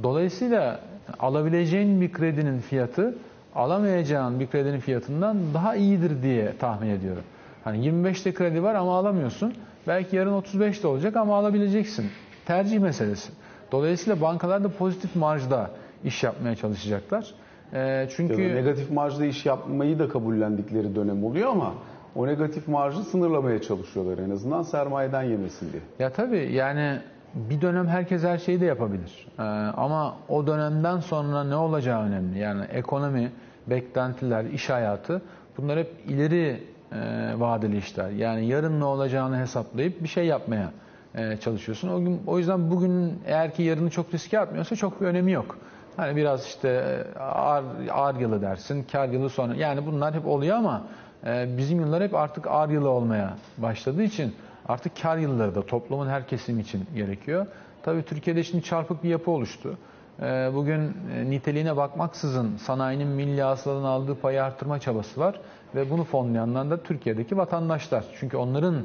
[0.04, 0.80] dolayısıyla
[1.20, 3.16] alabileceğin bir kredinin fiyatı
[3.56, 7.24] alamayacağın bir kredinin fiyatından daha iyidir diye tahmin ediyorum.
[7.64, 9.54] Hani 25'te kredi var ama alamıyorsun.
[9.88, 12.06] Belki yarın 35'te olacak ama alabileceksin.
[12.46, 13.32] Tercih meselesi.
[13.72, 15.72] Dolayısıyla bankalar da pozitif marjda
[16.04, 17.34] iş yapmaya çalışacaklar.
[17.74, 21.74] E, çünkü ya negatif marjda iş yapmayı da kabullendikleri dönem oluyor ama
[22.16, 25.82] o negatif marjı sınırlamaya çalışıyorlar en azından sermayeden yemesin diye.
[26.00, 27.00] Ya tabii yani
[27.36, 29.28] bir dönem herkes her şeyi de yapabilir.
[29.40, 29.42] Ee,
[29.78, 32.40] ama o dönemden sonra ne olacağı önemli.
[32.40, 33.32] Yani ekonomi,
[33.68, 35.22] beklentiler, iş hayatı
[35.58, 37.00] bunlar hep ileri e,
[37.38, 38.10] vadeli işler.
[38.10, 40.72] Yani yarın ne olacağını hesaplayıp bir şey yapmaya
[41.16, 41.90] e, çalışıyorsun.
[41.90, 45.58] O, gün, o yüzden bugün eğer ki yarını çok riske atmıyorsa çok bir önemi yok.
[45.98, 46.70] Hani biraz işte
[47.16, 49.56] e, ağır, ağır yılı dersin, kar yılı sonra.
[49.56, 50.84] Yani bunlar hep oluyor ama
[51.26, 54.36] e, bizim yıllar hep artık ağır yılı olmaya başladığı için
[54.68, 57.48] artık kar yılları da toplumun her kesimi için gerekiyor.
[57.84, 59.78] Tabii Türkiye'de şimdi çarpık bir yapı oluştu.
[60.22, 60.94] E, bugün
[61.30, 65.40] niteliğine bakmaksızın sanayinin milli hasıladan aldığı payı arttırma çabası var
[65.76, 68.06] ve bunu fonlayanlar da Türkiye'deki vatandaşlar.
[68.20, 68.76] Çünkü onların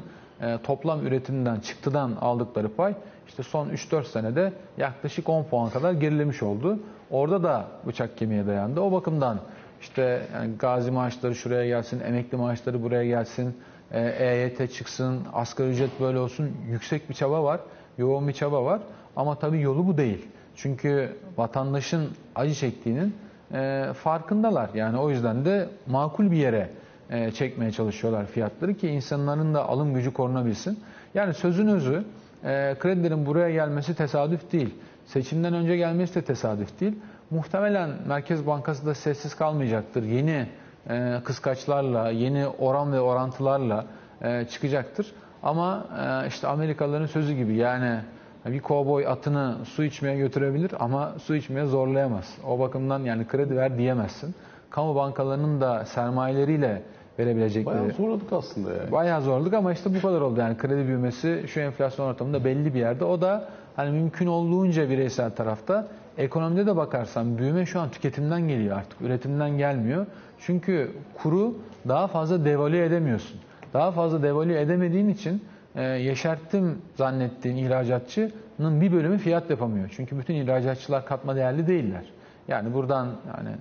[0.63, 2.93] toplam üretimden, çıktıdan aldıkları pay
[3.27, 6.79] işte son 3-4 senede yaklaşık 10 puan kadar gerilemiş oldu.
[7.11, 8.81] Orada da bıçak kemiğe dayandı.
[8.81, 9.39] O bakımdan
[9.81, 13.57] işte yani gazi maaşları şuraya gelsin, emekli maaşları buraya gelsin,
[13.91, 16.51] EYT e çıksın, asgari ücret böyle olsun.
[16.69, 17.59] Yüksek bir çaba var,
[17.97, 18.81] yoğun bir çaba var.
[19.15, 20.27] Ama tabii yolu bu değil.
[20.55, 23.15] Çünkü vatandaşın acı çektiğinin
[23.53, 24.69] e, farkındalar.
[24.73, 26.69] Yani o yüzden de makul bir yere
[27.09, 30.79] e, çekmeye çalışıyorlar fiyatları ki insanların da alım gücü korunabilsin.
[31.13, 32.03] Yani sözün özü
[32.43, 34.75] e, kredilerin buraya gelmesi tesadüf değil.
[35.05, 36.95] Seçimden önce gelmesi de tesadüf değil.
[37.29, 40.03] Muhtemelen Merkez Bankası da sessiz kalmayacaktır.
[40.03, 40.47] Yeni
[40.89, 43.85] e, kıskaçlarla, yeni oran ve orantılarla
[44.21, 45.11] e, çıkacaktır.
[45.43, 45.87] Ama
[46.27, 47.99] işte Amerikalıların sözü gibi yani
[48.45, 52.37] bir kovboy atını su içmeye götürebilir ama su içmeye zorlayamaz.
[52.47, 54.35] O bakımdan yani kredi ver diyemezsin.
[54.69, 56.81] Kamu bankalarının da sermayeleriyle
[57.19, 57.75] verebilecekleri.
[57.75, 58.91] Bayağı zorladık aslında yani.
[58.91, 62.79] Bayağı zorladık ama işte bu kadar oldu yani kredi büyümesi şu enflasyon ortamında belli bir
[62.79, 63.05] yerde.
[63.05, 65.87] O da hani mümkün olduğunca bireysel tarafta.
[66.17, 69.01] Ekonomide de bakarsan büyüme şu an tüketimden geliyor artık.
[69.01, 70.05] Üretimden gelmiyor.
[70.39, 71.55] Çünkü kuru
[71.87, 73.39] daha fazla devalüe edemiyorsun.
[73.73, 75.43] Daha fazla devalüe edemediğin için
[75.75, 79.89] e, yeşerttim zannettiğin ihracatçının bir bölümü fiyat yapamıyor.
[79.95, 82.03] Çünkü bütün ihracatçılar katma değerli değiller.
[82.47, 83.55] Yani buradan yani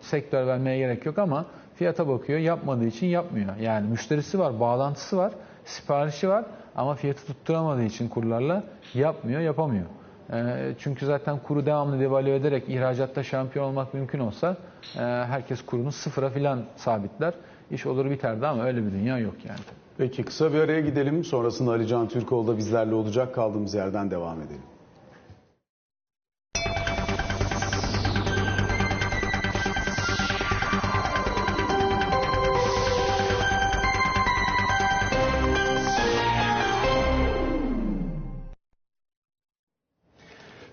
[0.00, 3.56] sektör vermeye gerek yok ama fiyata bakıyor, yapmadığı için yapmıyor.
[3.56, 5.32] Yani müşterisi var, bağlantısı var,
[5.64, 6.44] siparişi var
[6.76, 8.62] ama fiyatı tutturamadığı için kurlarla
[8.94, 9.86] yapmıyor, yapamıyor.
[10.32, 14.56] Ee, çünkü zaten kuru devamlı devalüe ederek ihracatta şampiyon olmak mümkün olsa
[14.96, 17.34] e, herkes kurunu sıfıra filan sabitler.
[17.70, 19.60] İş olur biterdi ama öyle bir dünya yok yani.
[19.98, 21.24] Peki kısa bir araya gidelim.
[21.24, 23.34] Sonrasında Ali Can Türkoğlu da bizlerle olacak.
[23.34, 24.71] Kaldığımız yerden devam edelim.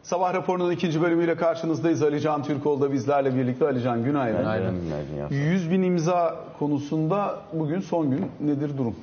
[0.09, 2.03] Sabah raporunun ikinci bölümüyle karşınızdayız.
[2.03, 3.65] Ali Can Türkoğlu da bizlerle birlikte.
[3.65, 4.39] Ali Can günaydın.
[4.39, 4.75] Günaydın.
[4.81, 8.95] günaydın 100 bin imza konusunda bugün son gün nedir durum?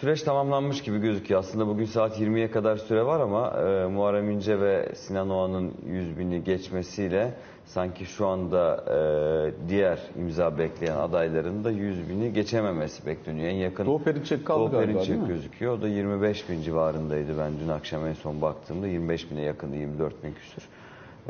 [0.00, 1.40] Süreç tamamlanmış gibi gözüküyor.
[1.40, 6.18] Aslında bugün saat 20'ye kadar süre var ama e, Muharrem İnce ve Sinan Oğan'ın 100
[6.18, 13.48] bini geçmesiyle sanki şu anda e, diğer imza bekleyen adayların da 100 bini geçememesi bekleniyor.
[13.48, 15.28] En yakın Doğu Perinçek kaldı Doğu galiba Perinçek değil mi?
[15.28, 15.78] gözüküyor.
[15.78, 18.86] O da 25 bin civarındaydı ben dün akşam en son baktığımda.
[18.86, 20.68] 25 bine yakındı 24 bin küsür.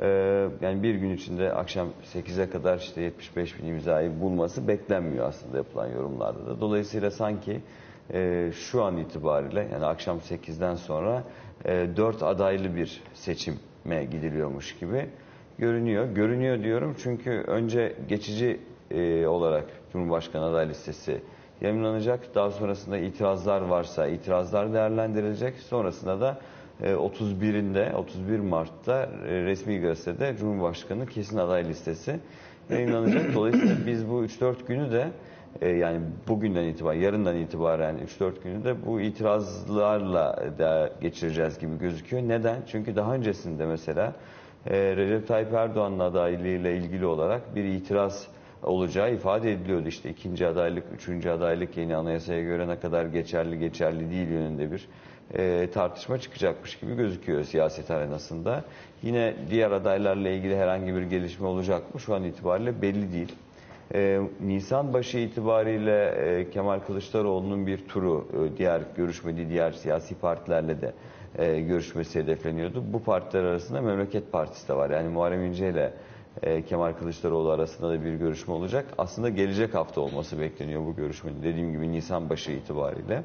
[0.02, 0.08] E,
[0.60, 5.86] yani bir gün içinde akşam 8'e kadar işte 75 bin imzayı bulması beklenmiyor aslında yapılan
[5.88, 6.60] yorumlarda da.
[6.60, 7.60] Dolayısıyla sanki
[8.12, 11.24] e, şu an itibariyle yani akşam 8'den sonra
[11.64, 15.06] e, 4 adaylı bir seçime gidiliyormuş gibi
[15.58, 16.06] görünüyor.
[16.14, 21.20] Görünüyor diyorum çünkü önce geçici e, olarak Cumhurbaşkanı aday listesi
[21.60, 22.34] yayınlanacak.
[22.34, 25.58] Daha sonrasında itirazlar varsa itirazlar değerlendirilecek.
[25.58, 26.38] Sonrasında da
[26.82, 32.20] e, 31'inde 31 Mart'ta e, resmi gazetede Cumhurbaşkanı kesin aday listesi
[32.70, 33.34] yayınlanacak.
[33.34, 35.08] Dolayısıyla biz bu 3-4 günü de
[35.60, 42.22] e, yani bugünden itibaren, yarından itibaren 3-4 günü de bu itirazlarla da geçireceğiz gibi gözüküyor.
[42.22, 42.56] Neden?
[42.66, 44.12] Çünkü daha öncesinde mesela
[44.66, 48.26] e, Recep Tayyip Erdoğan'ın adaylığıyla ilgili olarak bir itiraz
[48.62, 49.88] olacağı ifade ediliyordu.
[49.88, 54.88] İşte ikinci adaylık, üçüncü adaylık yeni anayasaya göre ne kadar geçerli geçerli değil yönünde bir
[55.34, 58.64] e, tartışma çıkacakmış gibi gözüküyor siyaset arenasında.
[59.02, 62.00] Yine diğer adaylarla ilgili herhangi bir gelişme olacak mı?
[62.00, 63.34] Şu an itibariyle belli değil.
[63.94, 70.80] E, Nisan başı itibariyle e, Kemal Kılıçdaroğlu'nun bir turu e, diğer görüşmediği diğer siyasi partilerle
[70.80, 70.92] de
[71.38, 72.84] e, görüşmesi hedefleniyordu.
[72.92, 74.90] Bu partiler arasında Memleket Partisi de var.
[74.90, 75.92] Yani Muharrem İnce ile
[76.42, 78.86] e, Kemal Kılıçdaroğlu arasında da bir görüşme olacak.
[78.98, 81.42] Aslında gelecek hafta olması bekleniyor bu görüşmenin.
[81.42, 83.22] Dediğim gibi Nisan başı itibariyle.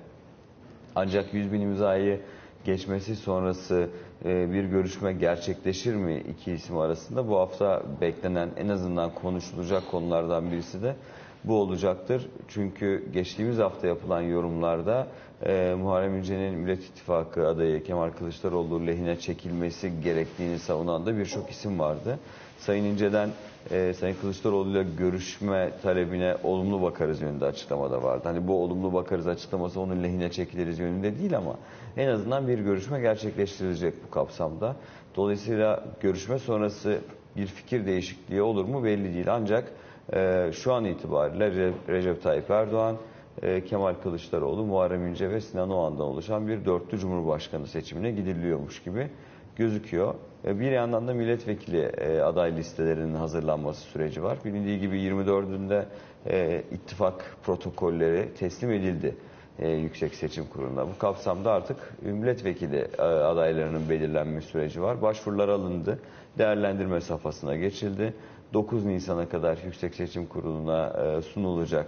[0.95, 2.19] Ancak 100 bin imzayı
[2.65, 3.89] geçmesi sonrası
[4.25, 7.27] e, bir görüşme gerçekleşir mi iki isim arasında?
[7.27, 10.95] Bu hafta beklenen en azından konuşulacak konulardan birisi de
[11.43, 12.27] bu olacaktır.
[12.47, 15.07] Çünkü geçtiğimiz hafta yapılan yorumlarda
[15.45, 21.79] e, Muharrem İnce'nin Millet İttifakı adayı Kemal Kılıçdaroğlu lehine çekilmesi gerektiğini savunan da birçok isim
[21.79, 22.19] vardı.
[22.59, 23.29] Sayın İnce'den
[23.71, 28.21] e, Sayın Kılıçdaroğlu ile görüşme talebine olumlu bakarız yönünde açıklamada vardı.
[28.23, 31.55] Hani bu olumlu bakarız açıklaması onun lehine çekiliriz yönünde değil ama
[31.97, 34.75] en azından bir görüşme gerçekleştirilecek bu kapsamda.
[35.15, 36.99] Dolayısıyla görüşme sonrası
[37.35, 39.33] bir fikir değişikliği olur mu belli değil.
[39.33, 39.71] Ancak
[40.13, 42.97] e, şu an itibariyle Recep Tayyip Erdoğan,
[43.41, 49.09] e, Kemal Kılıçdaroğlu, Muharrem İnce ve Sinan Oğan'dan oluşan bir dörtlü Cumhurbaşkanı seçimine gidiliyormuş gibi
[49.55, 50.15] gözüküyor.
[50.45, 54.37] E, bir yandan da milletvekili e, aday listelerinin hazırlanması süreci var.
[54.45, 55.83] Bilindiği gibi 24'ünde
[56.29, 59.15] e, ittifak protokolleri teslim edildi
[59.59, 60.87] Yüksek Seçim Kurulu'na.
[60.87, 65.01] Bu kapsamda artık milletvekili adaylarının belirlenme süreci var.
[65.01, 65.99] Başvurular alındı,
[66.37, 68.13] değerlendirme safhasına geçildi.
[68.53, 71.85] 9 Nisan'a kadar Yüksek Seçim Kurulu'na sunulacak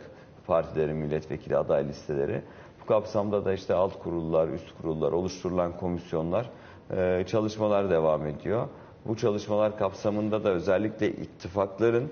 [0.48, 2.42] partilerin milletvekili aday listeleri.
[2.82, 6.50] Bu kapsamda da işte alt kurullar, üst kurullar, oluşturulan komisyonlar
[6.92, 8.68] e, çalışmalar devam ediyor.
[9.06, 12.12] Bu çalışmalar kapsamında da özellikle ittifakların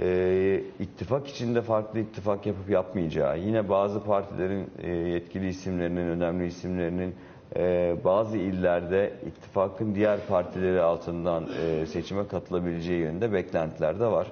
[0.00, 7.14] e, ittifak içinde farklı ittifak yapıp yapmayacağı, yine bazı partilerin e, yetkili isimlerinin, önemli isimlerinin
[7.56, 14.26] e, bazı illerde ittifakın diğer partileri altından e, seçime katılabileceği yönünde beklentiler de var.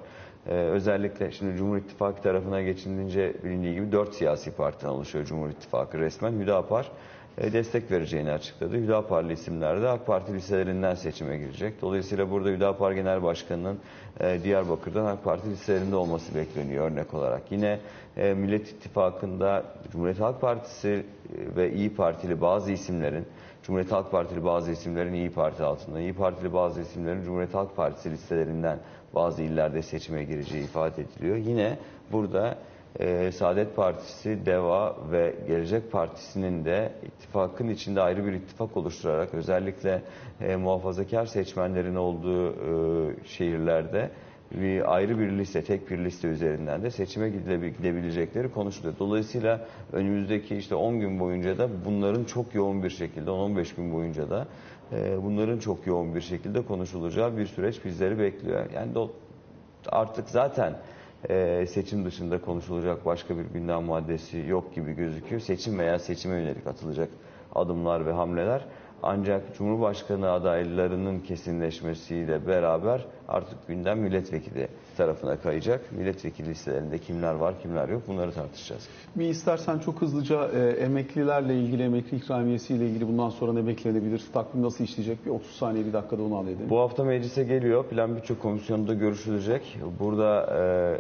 [0.47, 5.99] Ee, özellikle şimdi Cumhur İttifakı tarafına geçilince bilindiği gibi dört siyasi partiden oluşuyor Cumhur İttifakı
[5.99, 6.33] resmen.
[6.33, 6.89] Hüdapar e,
[7.39, 8.77] destek vereceğini açıkladı.
[8.77, 11.83] Hüdaparlı isimler de AK Parti liselerinden seçime girecek.
[11.83, 13.79] Dolayısıyla burada Hüdapar Genel Başkanı'nın
[14.21, 17.43] e, Diyarbakır'dan AK Parti liselerinde olması bekleniyor örnek olarak.
[17.51, 17.79] Yine
[18.17, 21.07] e, Millet İttifakı'nda Cumhuriyet Halk Partisi
[21.57, 23.27] ve İyi Partili bazı isimlerin
[23.63, 28.11] Cumhuriyet Halk Partili bazı isimlerin İyi Parti altında, İyi Partili bazı isimlerin Cumhuriyet Halk Partisi
[28.11, 28.79] listelerinden
[29.15, 31.37] bazı illerde seçime gireceği ifade ediliyor.
[31.37, 31.79] Yine
[32.13, 32.59] burada
[33.01, 40.03] e, Saadet Partisi, DEVA ve Gelecek Partisi'nin de ittifakın içinde ayrı bir ittifak oluşturarak özellikle
[40.41, 44.11] e, muhafazakar seçmenlerin olduğu e, şehirlerde
[44.55, 48.95] bir ayrı bir liste, tek bir liste üzerinden de seçime gidebilecekleri konuşuluyor.
[48.99, 54.31] Dolayısıyla önümüzdeki işte 10 gün boyunca da bunların çok yoğun bir şekilde, 10-15 gün boyunca
[54.31, 54.47] da
[54.93, 58.71] e, bunların çok yoğun bir şekilde konuşulacağı bir süreç bizleri bekliyor.
[58.75, 58.91] Yani
[59.89, 60.75] artık zaten
[61.29, 65.41] e, seçim dışında konuşulacak başka bir gündem maddesi yok gibi gözüküyor.
[65.41, 67.09] Seçim veya seçime yönelik atılacak
[67.55, 68.65] adımlar ve hamleler
[69.03, 75.93] ancak Cumhurbaşkanı adaylarının kesinleşmesiyle beraber artık gündem milletvekili tarafına kayacak.
[75.93, 78.89] Milletvekili listelerinde kimler var kimler yok bunları tartışacağız.
[79.17, 84.23] Bir istersen çok hızlıca e, emeklilerle ilgili emekli ikramiyesiyle ilgili bundan sonra ne beklenebilir?
[84.33, 85.27] Takvim nasıl işleyecek?
[85.27, 86.71] Bir 30 saniye bir dakikada onu halledelim.
[86.71, 87.85] Bu hafta meclise geliyor.
[87.85, 89.79] Plan Bütçe Komisyonu'nda görüşülecek.
[90.01, 90.47] Burada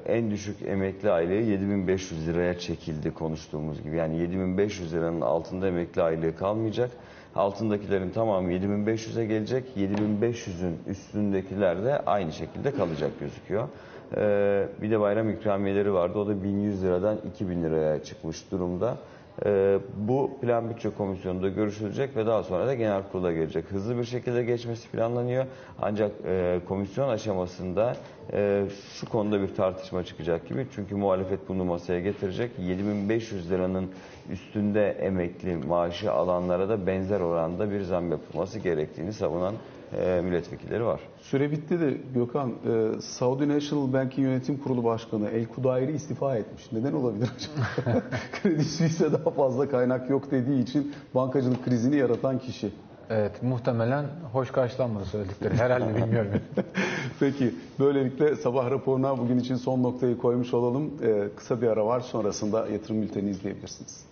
[0.06, 3.96] e, en düşük emekli aylığı 7500 liraya çekildi konuştuğumuz gibi.
[3.96, 6.90] Yani 7500 liranın altında emekli aylığı kalmayacak.
[7.36, 9.64] Altındakilerin tamamı 7500'e gelecek.
[9.76, 13.68] 7500'ün üstündekiler de aynı şekilde kalacak gözüküyor.
[14.16, 16.18] Ee, bir de bayram ikramiyeleri vardı.
[16.18, 18.96] O da 1100 liradan 2000 liraya çıkmış durumda.
[19.46, 23.64] Ee, bu plan bütçe komisyonunda görüşülecek ve daha sonra da genel kurula gelecek.
[23.70, 25.46] Hızlı bir şekilde geçmesi planlanıyor.
[25.82, 27.96] Ancak e, komisyon aşamasında
[28.32, 28.64] e,
[28.94, 30.66] şu konuda bir tartışma çıkacak gibi.
[30.74, 32.50] Çünkü muhalefet bunu masaya getirecek.
[32.58, 33.90] 7500 liranın
[34.30, 39.54] üstünde emekli maaşı alanlara da benzer oranda bir zam yapılması gerektiğini savunan
[39.98, 41.00] e, milletvekilleri var.
[41.20, 46.72] Süre bitti de Gökhan, e, Saudi National Bank'in yönetim kurulu başkanı El Kudayri istifa etmiş.
[46.72, 48.02] Neden olabilir acaba?
[48.42, 52.72] Kredi Suisse daha fazla kaynak yok dediği için bankacılık krizini yaratan kişi.
[53.10, 55.54] Evet muhtemelen hoş karşılanmadı söyledikleri.
[55.54, 56.30] Herhalde bilmiyorum.
[57.20, 60.90] Peki böylelikle sabah raporuna bugün için son noktayı koymuş olalım.
[61.02, 64.11] Ee, kısa bir ara var sonrasında yatırım bülteni izleyebilirsiniz.